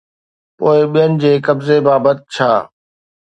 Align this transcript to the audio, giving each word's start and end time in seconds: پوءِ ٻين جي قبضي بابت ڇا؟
پوءِ 0.57 0.79
ٻين 0.93 1.11
جي 1.21 1.31
قبضي 1.45 1.77
بابت 1.85 2.17
ڇا؟ 2.33 2.51